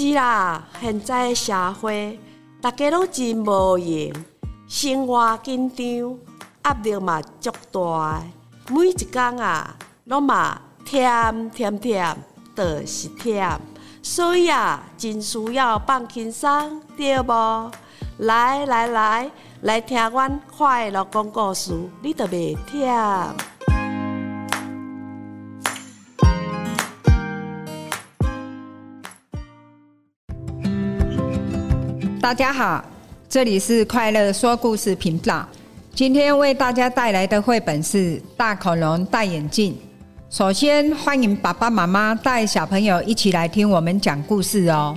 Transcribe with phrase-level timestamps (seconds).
[0.00, 2.18] 是啦，现在社会
[2.58, 4.14] 大家拢真无闲，
[4.66, 6.18] 生活紧张，
[6.64, 8.22] 压力嘛足大，
[8.70, 12.16] 每一工啊，拢嘛忝忝忝，
[12.56, 13.58] 就是忝，
[14.02, 17.70] 所以啊，真需要放轻松，对无？
[18.20, 19.30] 来来来，
[19.60, 23.34] 来听阮快乐讲故事，你就袂忝。
[32.20, 32.84] 大家好，
[33.30, 35.42] 这里是快乐说故事频道。
[35.94, 39.72] 今天为大家带来的绘本是《大恐龙戴眼镜》。
[40.28, 44.94] 首先，欢迎爸爸妈妈带小朋友一起来听我们讲故事哦。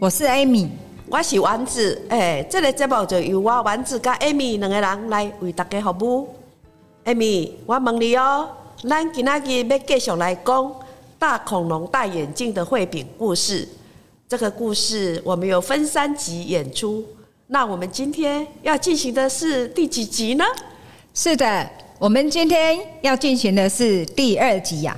[0.00, 0.66] 我是 Amy，
[1.08, 2.02] 我是丸子。
[2.08, 6.34] 诶，这个节目就由我丸子跟 Amy 两个人来为大家服务。
[7.04, 8.48] Amy，我问你哦，
[8.82, 10.44] 咱今仔日要继续来讲
[11.16, 13.68] 《大恐龙戴眼镜》的绘本故事。
[14.28, 17.04] 这个故事我们有分三集演出，
[17.46, 20.44] 那我们今天要进行的是第几集呢？
[21.14, 24.96] 是的，我们今天要进行的是第二集呀。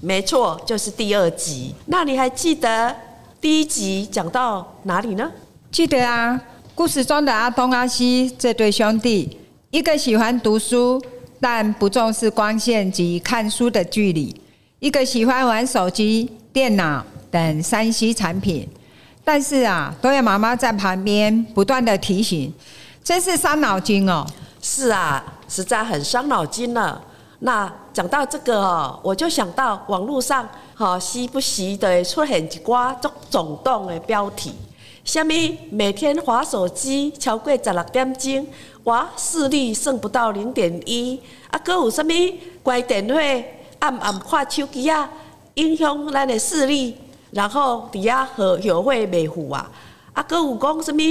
[0.00, 1.74] 没错，就是第二集。
[1.86, 2.94] 那你还记得
[3.40, 5.28] 第一集讲到哪里呢？
[5.72, 6.40] 记得啊，
[6.72, 9.38] 故事中的阿东阿西这对兄弟，
[9.72, 11.02] 一个喜欢读书，
[11.40, 14.32] 但不重视光线及看书的距离；
[14.78, 17.04] 一个喜欢玩手机、电脑。
[17.32, 18.68] 等山西产品，
[19.24, 22.52] 但是啊，都要妈妈在旁边不断的提醒，
[23.02, 24.26] 真是伤脑筋哦。
[24.60, 27.02] 是啊，实在很伤脑筋了。
[27.38, 34.54] 那讲到这个哦，我就想到网络上哈，时不时的出现一寡足耸动的标题，
[35.02, 38.46] 虾米每天划手机超过十六点钟，
[38.84, 41.18] 我视力剩不到零点一，
[41.50, 42.08] 啊，搁有啥物
[42.62, 43.18] 关电话
[43.78, 45.08] 暗暗看手机啊，
[45.54, 46.98] 影响咱的视力。
[47.32, 49.68] 然后底下和有会美虎啊，
[50.12, 51.02] 啊，歌舞讲什么？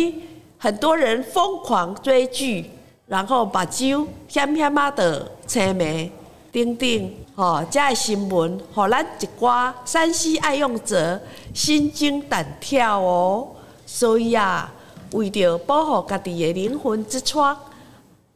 [0.57, 2.69] 很多人疯狂追剧，
[3.07, 6.11] 然后把酒险险啊的车眉
[6.51, 11.19] 钉钉，吼，这个新闻，互咱一寡山西爱用者
[11.53, 13.47] 心惊胆跳哦。
[13.87, 14.71] 所以啊，
[15.13, 17.57] 为着保护家己的灵魂之窗，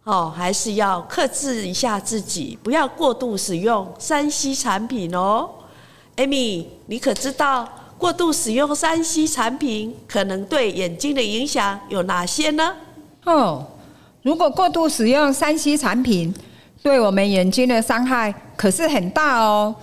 [0.04, 5.48] 哦，还是要克制一下自己，不要过度使用山西产品哦。
[6.18, 7.68] Amy，你可知道
[7.98, 12.74] 过度使用三 C 产品可能对眼睛的影响有哪些呢？
[13.26, 13.66] 哦，
[14.22, 16.34] 如果过度使用三 C 产品，
[16.82, 19.76] 对我们眼睛的伤害可是很大哦。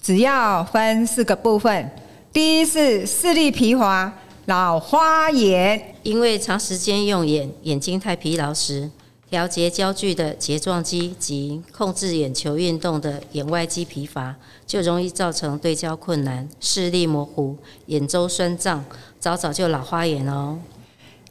[0.00, 1.90] 只要分四个部分，
[2.32, 4.12] 第一是视力疲乏、
[4.46, 8.90] 老花眼，因为长时间用眼，眼睛太疲劳时。
[9.30, 14.34] 调节焦距的睫状肌及控制眼球运动的眼外肌疲乏，
[14.66, 18.84] 就容易造成对焦困难、视力模糊、眼周酸胀，
[19.20, 20.58] 早早就老花眼哦。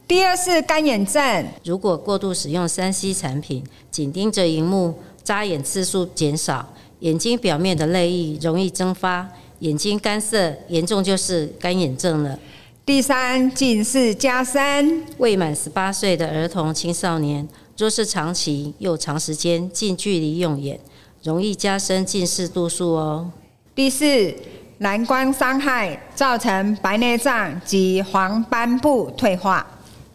[0.08, 9.28] 第二是干眼症，如果过度使用三 C 产品，紧盯着荧幕，眨眼次数减少，眼睛表面的泪液容易蒸发，
[9.58, 12.38] 眼睛干涩，严重就是干眼症了。
[12.86, 17.46] 第三近视加深，未满十八岁的儿童、青少年。
[17.80, 20.78] 若是长期又长时间近距离用眼，
[21.22, 23.32] 容易加深近视度数哦。
[23.74, 24.34] 第四，
[24.80, 29.66] 蓝光伤害造成白内障及黄斑部退化，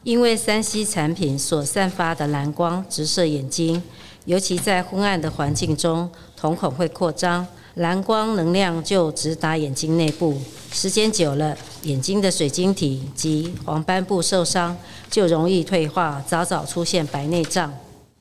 [0.03, 3.81] 因为三 C 产品所散发的蓝光直射眼睛，
[4.25, 6.07] 尤其在昏暗的环境中，
[6.39, 7.47] 瞳孔会扩张。
[7.73, 10.39] 蓝光能量就直达眼睛内部，
[10.75, 14.75] 时间久了，眼睛的水晶体及黄斑部受伤，
[15.09, 17.73] 就容易退化，早早出现白内障。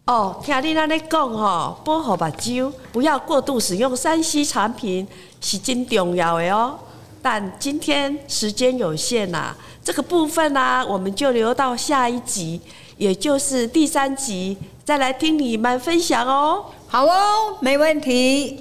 [0.07, 5.05] 哦，听你那里讲吼，保护目睭，不要过度使用三 C 产品
[5.41, 6.79] 是真重要的哦。
[7.21, 12.61] 但今天时间有限呐，这个部分呢，我们就留到下一集，
[12.97, 16.67] 也就是第三集再来听你们分享哦。
[16.87, 18.61] 好哦，没问题。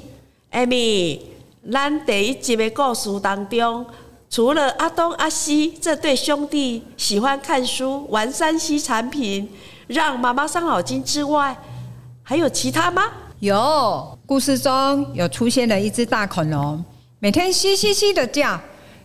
[0.50, 1.20] 艾米，
[1.72, 3.86] 咱第一集的故事当中，
[4.30, 9.50] 除了阿东阿西这对兄弟喜欢看书、玩山西产品，
[9.88, 11.56] 让妈妈伤脑筋之外，
[12.22, 13.04] 还有其他吗？
[13.40, 16.84] 有，故事中有出现了一只大恐龙，
[17.20, 18.60] 每天嘻嘻嘻的叫，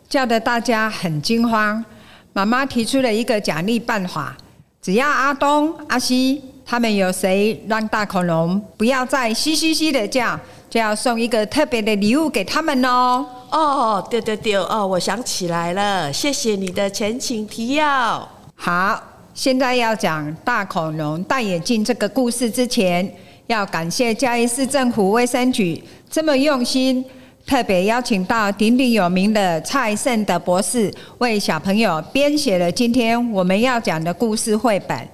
[0.08, 1.84] 叫得大家很惊慌。
[2.32, 4.36] 妈妈提出了一个奖励办法，
[4.82, 10.36] 只要阿东、阿西他们有谁让大恐龙不要再嘻嘻嘻的叫。
[10.70, 13.24] 就要送一个特别的礼物给他们哦。
[13.50, 18.28] 哦，对对对，哦，我想起来了，谢谢你的前情提要。
[18.54, 23.10] 好，现在要讲大恐龙戴眼镜这个故事之前，
[23.46, 27.02] 要感谢嘉义市政府卫生局这么用心，
[27.46, 35.08] 特别邀请到鼎鼎有名的蔡胜德博士，为小朋友编写了今天我们要讲的故事绘本。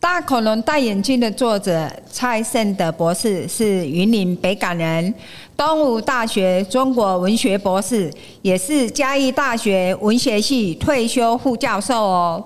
[0.00, 5.12] 大恐龙戴眼镜的作者蔡胜德博士是云林北港人，
[5.56, 8.08] 东吴大学中国文学博士，
[8.42, 12.44] 也是嘉义大学文学系退休副教授哦。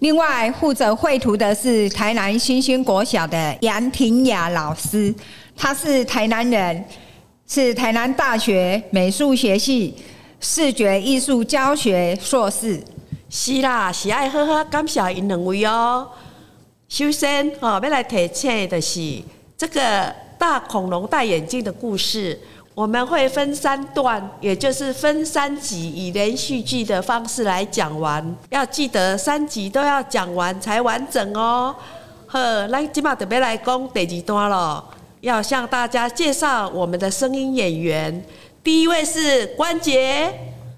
[0.00, 5.14] 另外，负责绘图的是台南新兴国小的杨婷雅老师，
[5.56, 6.84] 她是台南人。
[7.50, 9.94] 是台南大学美术学系
[10.38, 12.78] 视觉艺术教学硕士。
[13.30, 16.06] 是啦，喜爱呵呵感谢因两位哦。
[16.88, 19.22] 首先，哦，要来提醒的是
[19.58, 22.40] 这个大恐龙戴眼镜的故事，
[22.74, 28.34] 我们会分三段，也就是分三集，以连续剧的方式来讲完。
[28.48, 31.76] 要记得三集都要讲完才完整哦。
[32.26, 34.82] 呵，那今嘛特别来讲第二段了。
[35.20, 38.24] 要向大家介绍我们的声音演员，
[38.64, 40.32] 第一位是关杰，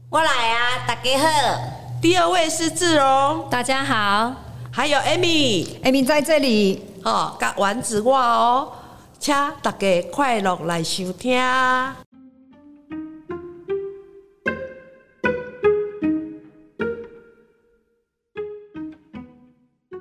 [0.09, 0.59] 我来啊，
[0.89, 1.61] 大家好。
[2.03, 4.50] 第二位是志荣，大家好。
[4.73, 8.73] 还有 Amy，Amy 在这里，哦，甲丸子我哦，
[9.19, 11.39] 请大家快乐来收听。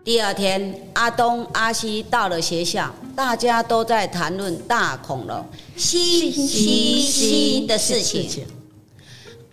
[0.04, 5.44] 第二天，阿东、阿西到了学校，大家都在谈论大恐龙
[5.76, 8.46] 西西西的事情。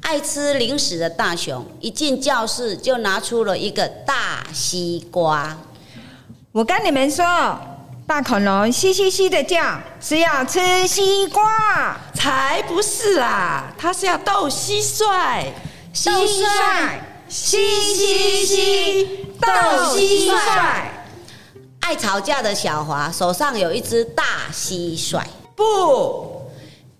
[0.08, 5.58] 爱吃零食的大熊一进教室就拿出了一个大西瓜。
[6.52, 7.24] 我跟你们说，
[8.06, 15.44] 大恐龙嘻嘻嘻的叫是要吃西瓜，才不是啦，它是要逗蟋蟀，
[15.92, 16.44] 蟋蟀。
[17.28, 19.04] 嘻嘻嘻，
[19.40, 19.48] 斗
[19.96, 20.38] 蟋蟀。
[21.80, 24.22] 爱吵架的小华手上有一只大
[24.52, 25.20] 蟋蟀。
[25.56, 26.35] 不，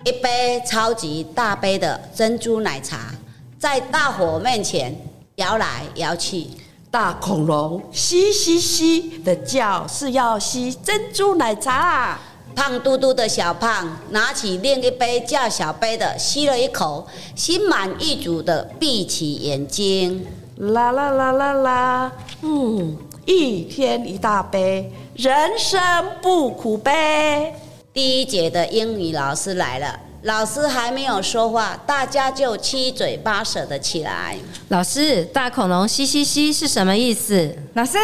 [0.04, 3.12] 一杯超级大杯的珍珠奶茶，
[3.58, 4.94] 在大火面前
[5.36, 6.46] 摇来摇去。
[6.88, 12.20] 大恐龙嘻嘻嘻的叫是要吸珍珠奶茶啊。
[12.54, 20.26] 胖嘟嘟的小胖拿起另一杯较小杯的，吸了一口，心满意足的闭起眼睛。
[20.56, 22.96] 啦啦啦啦啦，嗯，
[23.26, 25.78] 一天一大杯，人生
[26.22, 27.52] 不苦悲。
[27.96, 29.98] 第一节的英语老师来了。
[30.24, 34.36] 老师还没有说话，大家就七嘴八舌的起来。
[34.68, 37.56] 老师，大恐龙嘻嘻嘻是什么意思？
[37.72, 37.96] 老师，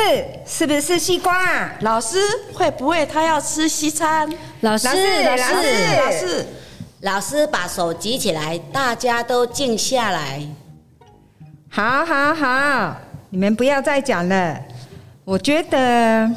[0.46, 1.70] 是不是西瓜？
[1.82, 2.16] 老师，
[2.54, 4.26] 会不会他要吃西餐？
[4.60, 6.46] 老师，老师，老师，
[7.02, 10.42] 老师把手举起来，大家都静下来。
[11.68, 12.96] 好好好，
[13.28, 14.58] 你们不要再讲了。
[15.26, 16.30] 我觉得，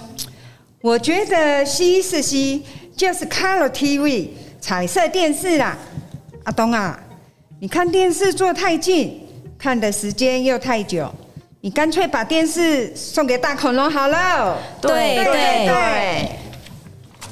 [0.82, 2.66] 我觉得西是西，
[2.96, 4.30] 就是 Color TV。
[4.62, 5.78] 彩色电视啦，
[6.46, 7.00] 阿东啊，
[7.60, 9.22] 你看电视坐太近，
[9.60, 11.08] 看的时间又太久，
[11.62, 14.58] 你干脆把电视送给大恐龙好了。
[14.82, 16.30] 对对对。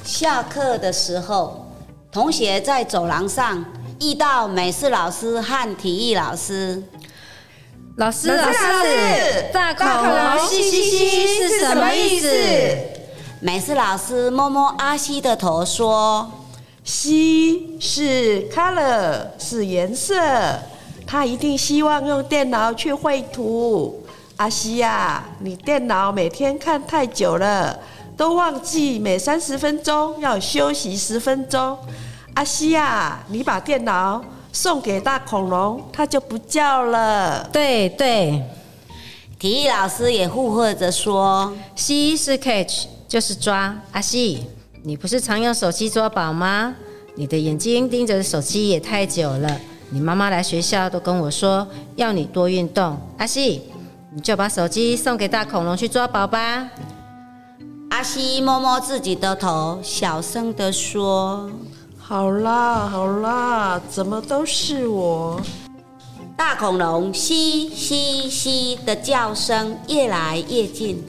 [0.04, 1.66] 下课的时候，
[2.12, 3.64] 同学在走廊上
[4.00, 6.80] 遇到美术老师和体育老师。
[7.96, 12.28] 老师老师，大恐龙嘻嘻嘻是什么意思？
[13.44, 16.26] 美术老师摸摸阿西的头说。
[16.82, 20.14] 西是 color 是颜色，
[21.06, 24.02] 他一定希望用电脑去绘图。
[24.36, 27.78] 阿西呀，你电脑每天看太久了，
[28.16, 31.76] 都忘记每三十分钟要休息十分钟。
[32.32, 34.24] 阿西呀，你把电脑
[34.54, 37.46] 送给大恐龙，它就不叫了。
[37.52, 38.42] 对对，
[39.38, 43.72] 体育老师也附和着说：西是 catch，就是抓。
[43.92, 44.42] 阿西。
[44.82, 46.74] 你不是常用手机抓宝吗？
[47.14, 49.60] 你的眼睛盯着手机也太久了。
[49.90, 52.98] 你妈妈来学校都跟我说要你多运动。
[53.16, 53.62] 阿西，
[54.12, 56.68] 你就把手机送给大恐龙去抓宝吧。
[57.90, 61.48] 阿西摸摸自己的头，小声的说
[61.96, 65.40] ：“好啦好啦，怎么都是我？”
[66.36, 71.00] 大恐龙嘻嘻嘻的叫声越来越近。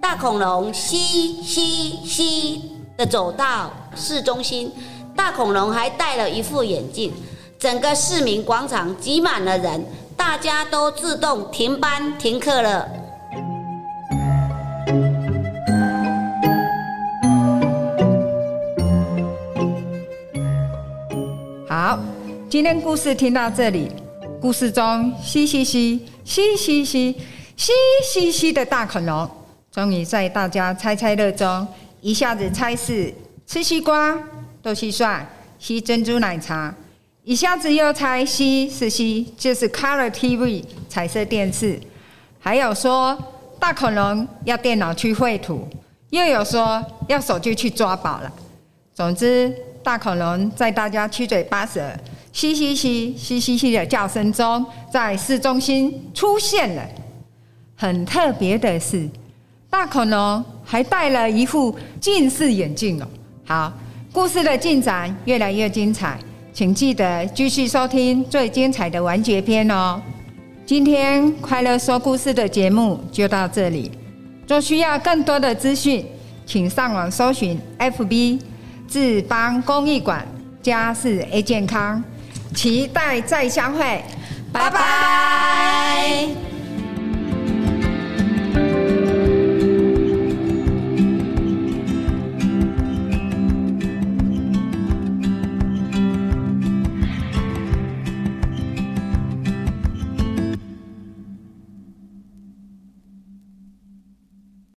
[0.00, 4.72] 大恐龙嘻嘻嘻的走到市中心。
[5.14, 7.12] 大恐龙还戴了一副眼镜
[7.58, 9.84] 整个市民广场挤满了人
[10.16, 12.88] 大家都自动停班停课了。
[21.68, 21.98] 好
[22.48, 23.90] 今天故事听到这里
[24.40, 27.16] 故事中嘻嘻嘻嘻嘻嘻
[27.56, 29.39] 嘻嘻嘻的大恐龙。
[29.72, 31.66] 终于在大家猜猜乐中。
[32.00, 33.12] 一下子猜是
[33.46, 34.18] 吃西瓜、
[34.62, 35.20] 斗蟋蟀、
[35.58, 36.74] 吸珍珠奶茶；
[37.24, 41.78] 一下子又猜吸是吸就是 Color TV 彩色电视，
[42.38, 43.16] 还有说
[43.58, 45.68] 大恐龙要电脑去绘图，
[46.08, 48.32] 又有说要手机去抓宝了。
[48.94, 51.92] 总之，大恐龙在大家七嘴八舌、
[52.32, 56.82] 嘻嘻嘻、嘻嘻嘻的叫声中，在市中心出现了。
[57.76, 59.08] 很特别的是，
[59.70, 63.06] 大恐龙还戴了一副近视眼镜哦。
[63.46, 63.72] 好，
[64.12, 66.18] 故事的进展越来越精彩。
[66.52, 70.02] 请记得继续收听最精彩的完结篇哦！
[70.66, 73.90] 今天快乐说故事的节目就到这里。
[74.48, 76.04] 若需要更多的资讯，
[76.44, 78.40] 请上网搜寻 FB
[78.88, 80.26] 智邦公益馆
[80.60, 82.02] 家事 A 健康，
[82.52, 84.02] 期待再相会，
[84.52, 86.49] 拜拜。